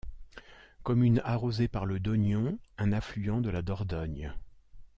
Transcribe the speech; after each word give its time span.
Commune 0.81 1.21
arrosée 1.25 1.67
par 1.67 1.85
le 1.85 1.99
Dognon, 1.99 2.57
un 2.79 2.91
affluent 2.91 3.39
de 3.39 3.51
la 3.51 3.61
Dordogne. 3.61 4.33